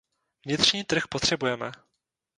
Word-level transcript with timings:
Vnitřní 0.45 0.83
trh 0.83 1.03
potřebujeme. 1.09 1.71